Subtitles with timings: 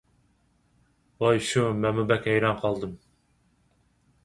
[1.25, 2.99] ۋاي شۇ، مەنمۇ بەك ھەيران قالدىم.